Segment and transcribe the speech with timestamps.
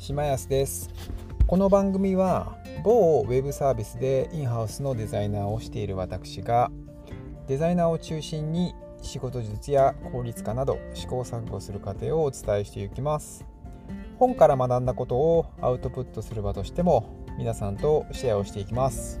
[0.00, 0.88] 島安です。
[1.46, 6.70] この番組は某ウェブサービスでインハウスのデザイナーをしている私が
[7.46, 13.44] デザイナーを中心に仕事術や効率化など試行錯誤する過程をお伝えしていきます。
[14.18, 19.20] 本から学んだことをアウトプットする場としても皆さんとシェアをしていきます。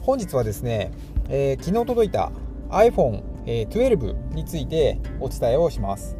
[0.00, 0.90] 本日はですね、
[1.28, 2.32] えー、昨日届いた
[2.70, 6.16] iPhone12 についてお伝えをします、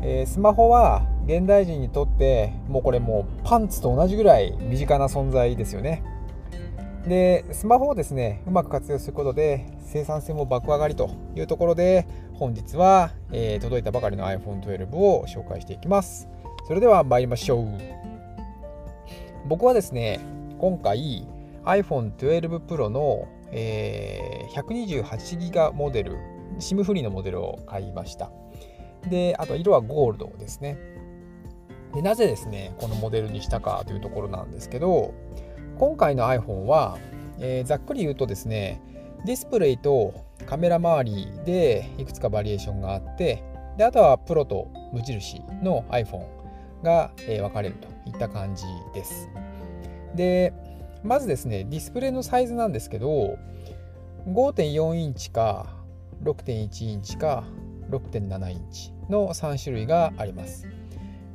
[0.00, 6.02] えー、スマホは現代人にとってもうこれもうパンツと同じぐらい身近な存在ですよね。
[7.06, 16.28] でスマホをですねうまく活用することで生産性も爆上がりというところで本日は、えー、届いたばかりの iPhone12 を紹介していきます。
[16.66, 17.66] それでは参りましょう。
[19.46, 20.20] 僕はですね
[20.58, 21.26] 今回
[21.64, 26.18] iPhone12 Pro の、えー、128ギガモデル
[26.58, 28.30] SIM フリーのモデルを買いました。
[29.08, 30.95] であと色はゴールドですね。
[31.96, 35.14] でなぜですねこのモデルにしたかというところなんですけど
[35.78, 36.98] 今回の iPhone は、
[37.40, 38.82] えー、ざっくり言うとですね
[39.24, 40.12] ディスプレイと
[40.44, 43.42] カメラ周りでいくつかバリエーションがあって
[43.78, 46.26] であとはプロと無印の iPhone
[46.82, 49.30] が、えー、分かれるといった感じです。
[50.14, 50.52] で
[51.02, 53.38] まずですねディスプレイのサイズなんですけど
[54.28, 55.76] 5.4インチか
[56.22, 57.44] 6.1インチか
[57.88, 60.66] 6.7インチの3種類があります。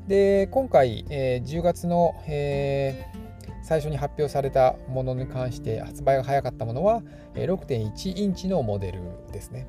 [0.07, 7.01] で今回、えー、10月の、えー、最初に発表されたものに関して発売が早かったものは、
[7.35, 9.67] えー、6.1インチのモデルですね。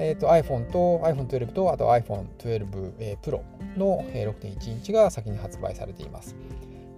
[0.00, 3.40] えーと、iPhone と iPhone12 とあと iPhone12、えー、Pro
[3.76, 6.36] の、えー、6.1インチが先に発売されています。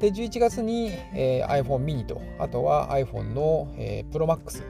[0.01, 4.63] で11月に、えー、iPhone mini とあとは iPhone の、えー、Pro Max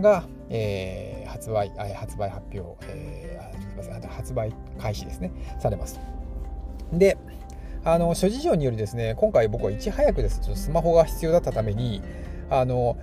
[0.00, 6.00] が、えー、発売発売発表、えー、発売開始ですねされます。
[6.92, 7.16] で
[7.84, 10.40] あの諸事情によりですね今回僕はいち早くです。
[10.40, 12.02] ちょっとスマホが必要だったために
[12.50, 12.96] あの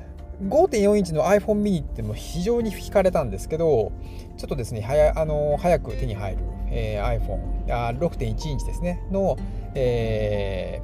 [0.47, 3.91] 5.4インチの iPhone mini っても非常に惹かれたんですけど
[4.37, 9.37] ちょっとですね早あの早く手に入る、えー、iPhone6.1 インチですねの、
[9.75, 10.81] え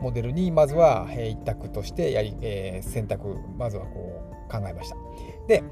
[0.00, 4.96] ー、モデルにまずは、えー、一択としてやり、えー、選択まずはこう考えました。
[5.48, 5.62] で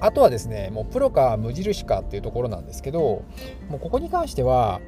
[0.00, 3.24] あとはですねもうプロか無印かっていうところなんですけど
[3.68, 4.80] もうここに関しては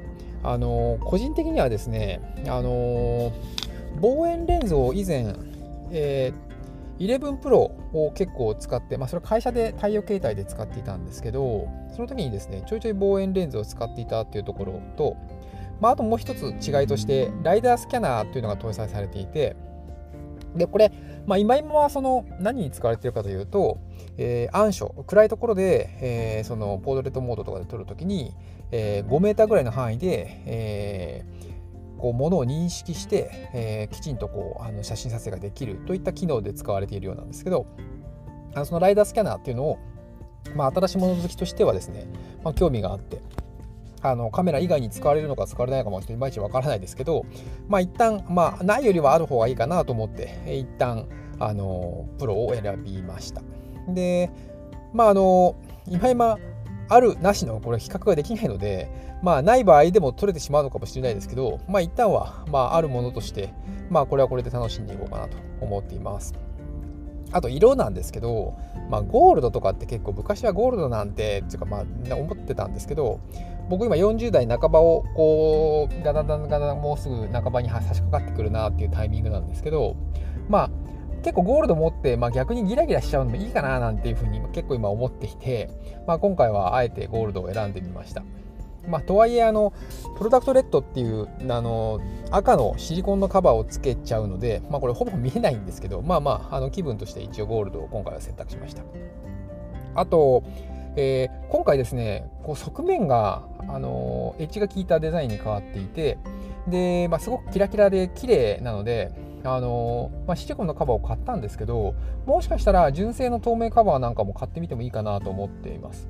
[0.43, 3.31] あの個人的にはですね、あの
[3.99, 5.35] 望遠レンズを以前、
[5.91, 15.17] えー、11 Pro を結構使って、まあ、それ会社で太陽携帯で使っていたんですけど、その時にですね、ちょいちょい望遠レンズを使っていたっていうところと、
[15.79, 19.55] まあ、あともう一つ違いとして、ライダースキャナーというのが搭載されていて、
[20.55, 20.91] で、これ、
[21.25, 23.79] まあ、今今はその何に使われているかというと、
[24.17, 28.33] えー、暗所、暗いところで、えー、そのポートレートモードとかで撮るときに、
[28.71, 37.67] えー、5メーターぐらいの範囲で、えー、こう物を認識して、えー、きちんとこうあの写真撮影ができるといった機能で使われているようなんですけど、
[38.53, 39.79] あのそのライダースキャナーっていうのを、
[40.55, 42.07] まあ、新しいもの好きとしてはですね、
[42.43, 43.21] まあ、興味があって、
[44.01, 47.25] あのカメラ以外に使われるのか使われないかもちょっといまいちわからないですけど、
[47.67, 51.07] まあ一旦、まあないよりはある方がいいかなと思って、一旦、
[51.39, 53.41] あの、プロを選びました。
[53.87, 54.29] で、
[54.93, 55.55] まああの、
[55.87, 56.37] 今今、
[56.89, 58.89] あるなしのこれ比較ができないので、
[59.21, 63.53] まあない場合でも取れてしまうのかもしれないですけど、まあ一旦は、まああるものとして、
[63.89, 66.33] まあこれはこれで楽しんでいこうかなと思っています。
[67.31, 68.57] あと色なんですけど、
[68.89, 73.19] まあ、ゴールドとかって結構昔はゴールドなんてっていうかまあ思ってたんですけど
[73.69, 79.95] 僕今40代半ばをこうだんだんだんだんもうすぐ半ばに差し掛かってくるなっていうタイミングなんですけど
[80.49, 80.69] まあ
[81.23, 85.69] 結構ゴールド持って、まあ、逆にギラギラしちゃうのもいいかななんていうふうに結構今思っていて、
[86.07, 88.23] まあ、今回はあえてゴールドを選んでみました。
[88.87, 89.73] まあ、とはいえあの
[90.17, 98.83] プロダクトレッドっていうあの赤のシリコンのカバーをつけちゃうので、まあ、これほぼ見えないんですけどまあまああの気分として一応ゴールドを今回は選択しました
[99.93, 100.43] あと、
[100.95, 106.17] えー、今回ですねこう側面があのエッジが効いたデザインに変わっていて
[106.67, 109.11] で、まあ、すごくキラキラで綺麗なので
[109.43, 111.95] あのまあ、シリコンのカバーを買ったんですけど
[112.25, 116.09] もしかしたら純正の透明カバーなんかも買ってみてもいいかなと思っています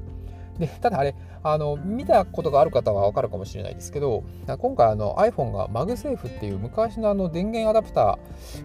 [0.60, 8.20] でただあれあの見たことがある方は分かるかもしれないですけど今回あの iPhone が MagSafe っていう昔のあの電源アダプタ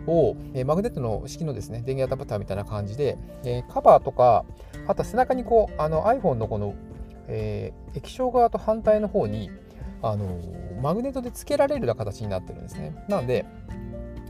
[0.06, 4.44] ーを、えマグネットの式のですね電源アダプターみたいな感じで、えカバーとか
[4.86, 6.74] あと背中にこうあの iPhone のこの
[7.28, 9.50] えー、液晶側と反対の方に
[10.02, 10.38] あの
[10.80, 12.94] マグネットで付けられるような形になってるんですね。
[13.08, 13.46] なので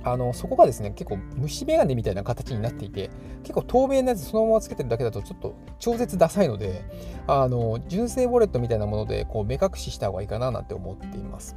[0.07, 3.11] あのそこがですね結構虫眼鏡みたいな形になっていて
[3.43, 6.85] 結構透明なやつそのままつけてるだけだとちょっと超絶ダサいので
[7.27, 11.57] あの純正ウォレットみたいなものでこう目隠しした方がいいかななんて思っています。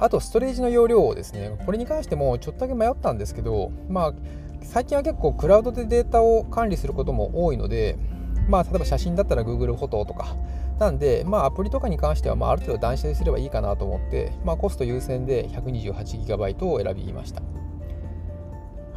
[0.00, 4.14] あとストレージの容量をですねこれに関してもちょっとだけ迷ったんですけどまあ
[4.62, 7.98] 最近は結構クラウドでデータを管理することも多いので
[8.48, 10.36] まあ例えば写真だったら Google フォトとか
[10.78, 17.42] なんで、まあ、アプリとかに関しては、まあ、ある程度断捨離すればいいかなと思って、まあ、コスト優先で 128GB を選びました。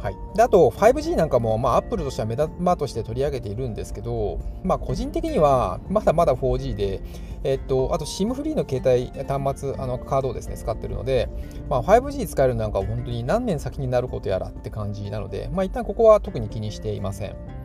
[0.02, 7.00] はい、であと 5G なんかも、まあ、Apple としては目玉として取り上げているんですけど、まあ、個人的にはまだまだ 4G で、
[7.44, 11.28] えっと、あと SIM フリーの携帯端末あのカードをですね使ってるので、
[11.70, 17.61] まあ、5G 使えるなんか本当に何年先になることやらって感じなので、まあ、一旦ここは特に気にしていません。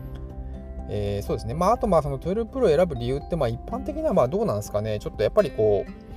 [0.89, 6.07] えー、そうですね、まあ、あとまあその12 Pro を選ぶ理由ってまあ一般的にはまあどうなんですかね、ちょっとやっぱりこう、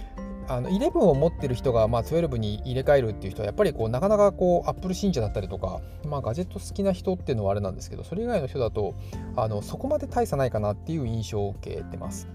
[0.50, 8.96] あの11を持ってる人がまあ12に入れ替えるっていう人はやっぱりこうなかなかこうアップル信者だったりとか、まあ、ガジェット好きな人っていうのはあれなんですけどそれ以外の人だと
[9.37, 12.28] あのそこまで大差ないかなっていう印象を受けてます。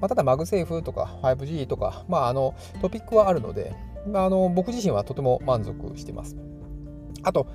[0.00, 3.74] まあ、ただ MagSafe とか 5G とか、まあ、あのトピックはあるので、
[4.06, 6.36] まあ、あの僕自身はとても満足してます。
[7.24, 7.48] あと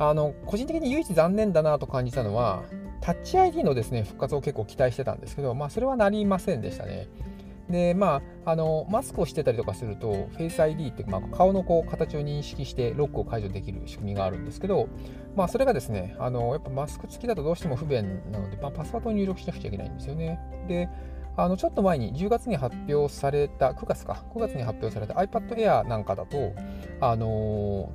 [0.00, 2.64] あの個人的に唯一残念だなと感じたのは
[3.02, 7.08] タッチ ID のですね復活を結構期待してたんですけど、まあ、それはなりませんでしたね。
[7.68, 14.88] でまあ、あのマスクをしてたりとかすると、 Face ID って、まあ、顔のこう形を認識してロックを解除できる仕組みがあるんですけど、
[15.36, 20.38] まあ、それがですね、あのやっぱマスク付きだとどうしても不便なので、まあ、パスワードを入力しなくちゃいけないんですよね。
[20.68, 20.88] で、
[21.36, 26.52] あのちょっと前に10月に発表された、9月か、9月に発表された iPad Air なんかだと、
[27.00, 27.90] あの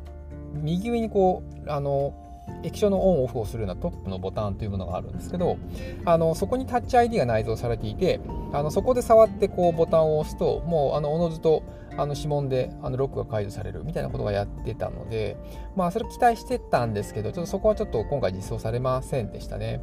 [0.53, 2.15] 右上にこう、あの
[2.63, 5.57] 液晶のオンオフをするようなトップのボタンというものがあるんですけど
[6.05, 8.19] あのそこにタッチ ID が内蔵されていて
[8.53, 11.63] あのそこで触ってこうボタンを押すともうあのおのずと
[11.97, 15.37] あの指紋であのロックが解除されるみたいなことがやってたので
[15.75, 19.81] まあそれ期待してたんですけどちょっとそこはちょっと今回実装されませんでしたね。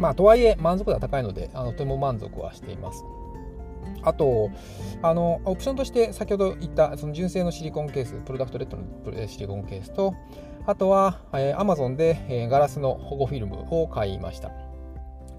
[0.00, 3.04] まあとはいえ満足度は高いのであのとても満足はしています。
[4.02, 4.50] あと、
[5.02, 10.14] あのオプションとして先ほど言ったその純正のシリコンケース、プロダクトレッドのシリコンケースと、
[10.66, 14.50] あとは、えー、Amazon で、えー、ガラスの保護フィルムを買いました。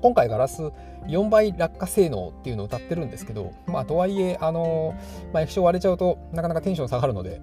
[0.01, 0.61] 今回ガラス
[1.07, 4.95] 4倍落下性能っていうのを歌ってるんですけど、まあ、とはいえ、あの
[5.33, 7.41] まあ、液晶割れちゃうとなかなかテンション下がるので、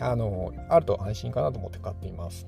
[0.00, 2.46] あのあると安心かなと思って買っています。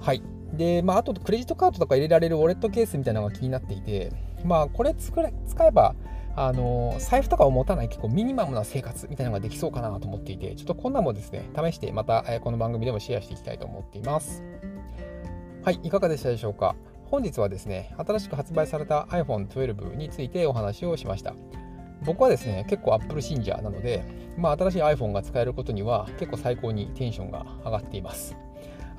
[0.00, 0.22] はい。
[0.52, 4.12] で、まあ、あとクレジットカードとか入れられるウォレットケースみたいなのが気になっていて、
[4.44, 5.94] まあ、これ作れ使えば、
[6.36, 14.42] あの財布とかを持たない結構ミニマムな生活みたいなのができそうかなと思っていて、ちょっとこんなもですね、試してまたこの番組でもシェアしていきたいと思っています。
[15.64, 16.76] はい、いかがでしたでしょうか？
[17.10, 21.34] 本日はですね、新しく発売された iPhone12 についてお話をしました。
[22.04, 24.04] 僕はですね、結構 Apple 信者なので、
[24.38, 28.36] まあ、新しい iPhone が使えることには結構最高にテンションが上がっています。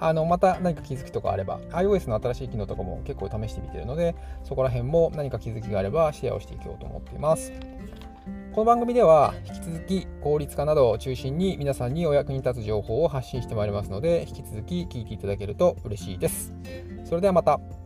[0.01, 7.53] あのまた何か気づきとかあれば iOS の新しい機能とかも結構試してみてるのでそこら辺も何か気づきがあればシェアをしていこうと思っています。
[8.53, 16.53] この番組では引き続き効率化などを中心に皆さんにお役に立つ情報を発信してまいりますので引き続き聞いていただけると嬉しいです。
[17.05, 17.80] それではまた。